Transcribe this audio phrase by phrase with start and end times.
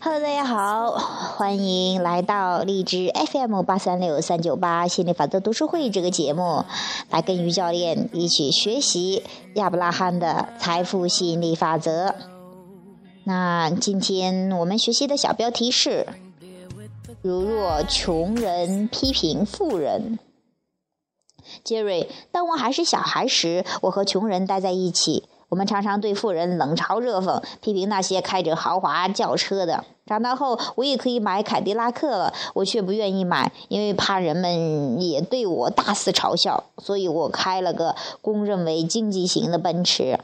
[0.00, 6.66] Hello，大家好，欢迎来到荔枝 FM 八三六三九八心理法则读书会这个节目，
[7.08, 12.14] 来跟于教练一起学习亚伯拉罕的财富吸引力法则。
[13.24, 16.06] 那今天我们学习的小标题是：
[17.22, 20.18] 如若穷人批评富人。
[21.64, 25.24] 杰瑞，当我还是小孩时，我和穷人待在一起。
[25.50, 29.82] 我们常常对富人冷嘲热讽，批评那些开着豪华轿车的。
[30.04, 36.64] 长大后，我也可以买凯迪拉克了，我却不愿意买，因为怕人们也对我大肆嘲笑。
[36.76, 40.18] 所以我开了个公认为经济型的奔驰。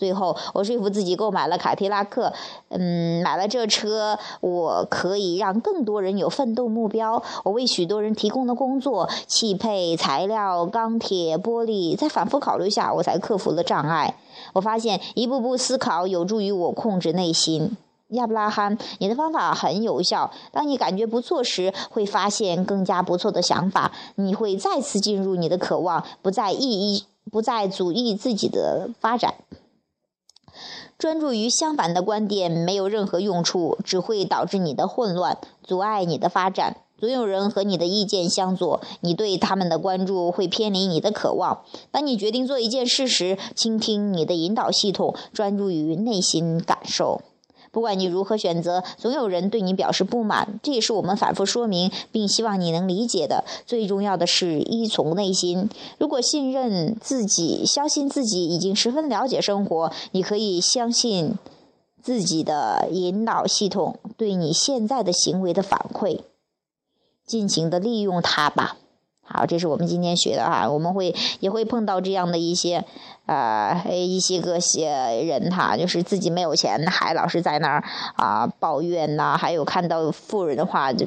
[0.00, 2.32] 最后，我说服自己购买了凯迪拉克。
[2.70, 7.22] 嗯，买了这车，我可以让更多人有奋斗目标。
[7.44, 11.94] 我为许多人提供了工作，汽配、材料、钢铁、玻璃。
[11.94, 14.14] 在反复考虑下，我才克服了障碍。
[14.54, 17.76] 我发现，一步步思考有助于我控制内心。
[18.08, 20.32] 亚伯拉罕，你的方法很有效。
[20.50, 23.92] 当你感觉不错时，会发现更加不错的想法。
[24.16, 29.34] 你会再次进入你的渴望，不再意义，不再阻抑自己的发展。
[30.98, 36.76] 专注于相反的观点没有任何用处，只会导致你的混乱，阻碍你的发展。
[36.98, 41.64] 总有人和你的意见相左，你对他们的关注会偏离你的渴望。
[41.90, 47.22] 当你决定做一件事时，倾听你的引导系统，专注于内心感受。
[47.72, 53.44] 不管你如何选择，总有人对你表示不满，这也是我们反复说明并希望你能理解的。
[53.64, 55.70] 最重要的是依从内心。
[55.98, 61.34] 如果信任自己，相信自己已经十分了解生活，你可以相信
[62.02, 66.20] 自己的引导系统对你现在的行为的反馈，
[67.26, 68.76] 尽情的利用它吧。
[69.32, 72.84] 好，这是我们今天学的哈，我们会也会碰到这样的一些，
[73.26, 74.90] 呃，一些个些
[75.24, 77.84] 人哈，就是自己没有钱，还老是在那儿
[78.16, 81.06] 啊抱怨呐，还有看到富人的话就。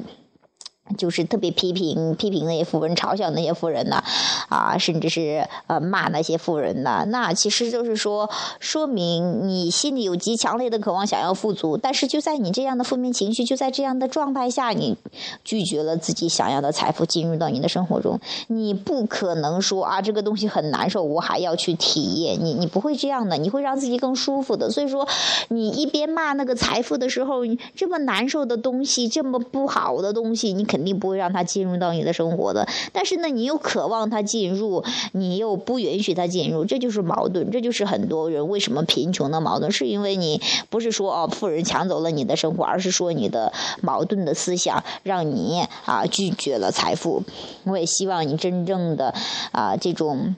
[0.98, 4.04] 就是特别批评批评那些富人，嘲笑那些富人呢，
[4.50, 7.06] 啊，甚至是呃骂那些富人呢。
[7.08, 8.28] 那其实就是说，
[8.60, 11.78] 说明你心里有极强烈的渴望，想要富足。
[11.78, 14.94] 但是就在你这样的负面情绪，就在这样的状态下，你
[15.42, 18.20] 拒绝了自己想要的财富进入到你的生活中。
[18.48, 22.38] 你不可能说啊，这个东西很难受，我还要去体验。
[22.44, 24.70] 你你不会这样的，你会让自己更舒服的。
[24.70, 25.08] 所以说，
[25.48, 27.40] 你一边骂那个财富的时候，
[27.74, 30.66] 这么难受的东西，这么不好的东西，你。
[30.74, 43.52] 肯定不会让他进入到你的生活的，但是呢，你又渴望他进入，你又不允许他进入，这就是矛盾，这就是很多人为什么贫穷的矛盾，是因为你不是说哦，富人抢走了你的生活，而是说你的
[43.82, 47.22] 矛盾的思想让你啊拒绝了财富。
[47.62, 49.14] 我也希望你真正的
[49.52, 50.34] 啊这种。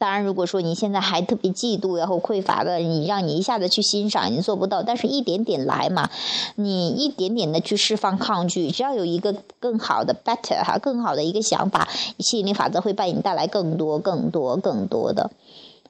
[0.00, 4.82] 当然，如果说你现在还特别嫉妒然后匮乏的，你让你一下子去欣赏，你做不到。
[4.82, 6.08] 但是一点点来嘛，
[6.54, 11.86] 你一点点的去释放抗拒，只要有一个更好的 better 哈，更好的一个想法，
[12.18, 15.30] 吸引力法则会帮你带来更多、更多、更多的。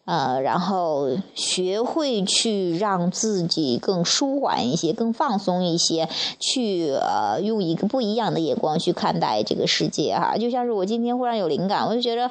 [0.06, 6.08] 呃，然后学会去让自己更舒缓一些，更放松一些，
[6.40, 10.36] 去呃用一个不一样的眼光去看待这个世界哈。
[10.36, 12.28] 就像是我今天忽然有灵感，我就觉得，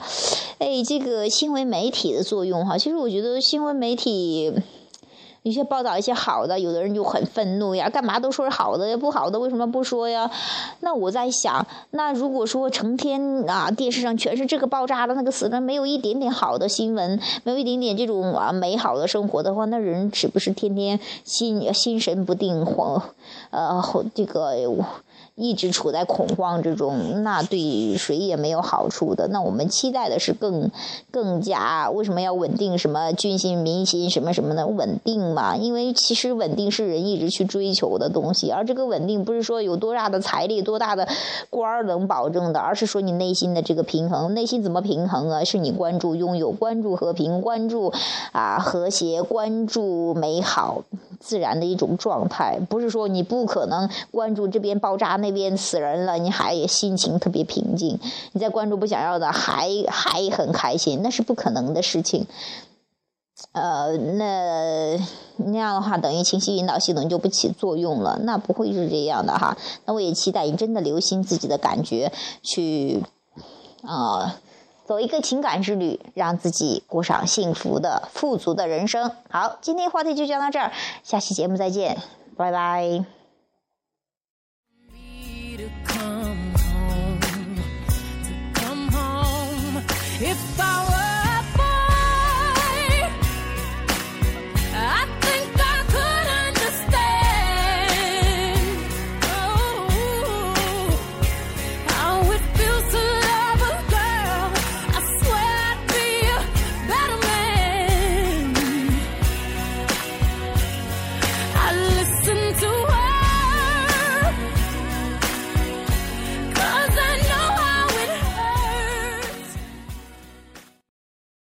[0.59, 4.53] 哎，这个新闻媒体的作用哈，其实我觉得新闻媒体。
[5.43, 10.29] 有些报道一些好的，有的人就很愤怒呀，干嘛都说是好的，不好的为什么不说呀？
[10.81, 23.01] 那我在想，那如果说成天啊电视上全是这个爆炸了那个死了，没有一点点好的新闻，没有一点点这种啊美好的生活的话，那人岂不是天天心心神不定，慌
[23.51, 23.81] 呃
[24.13, 24.55] 这个。
[25.39, 29.27] 一直处在恐慌之中，那对谁也没有好处的。
[29.29, 30.69] 那我们期待的是更、
[31.11, 32.77] 更加为什么要稳定？
[32.77, 35.55] 什么军心、民心什么什么的稳定嘛？
[35.55, 41.07] 因为其实稳定是人一直去追求的东西，而这个稳定不是说有多大的财力、多大的
[41.49, 44.33] 官能保证的，而是说你内心的这个平衡。
[44.33, 45.43] 内心怎么平衡啊？
[45.43, 47.93] 是你关注拥有、关注和平、关注
[48.33, 50.83] 啊和谐、关注美好。
[51.19, 57.99] 自然的一种状态，不是说你不可能关注这边爆炸那边死人了，你还心情特别平静。
[58.31, 62.25] 你在关注不想要的，还还很开心，那是不可能的事情。
[63.51, 64.97] 呃，那
[65.37, 69.57] 那样的话，等于情绪引导系统就不起作用了，那不会是这样的哈。
[69.85, 72.11] 那我也期待你真的留心自己的感觉，
[72.41, 73.03] 去
[73.83, 74.39] 啊。
[74.89, 79.11] 走一个情感之旅，让自己过上幸福的、富足的人生。
[79.29, 80.71] 好，今天话题就讲到这儿，
[81.03, 81.95] 下期节目再见，
[82.35, 83.05] 拜拜。